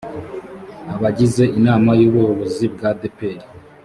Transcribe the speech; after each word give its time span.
abagize 0.95 1.43
inama 1.59 1.91
y’ 1.99 2.03
ubuyobozi 2.07 2.63
bwa 2.73 2.89
adepr 2.95 3.37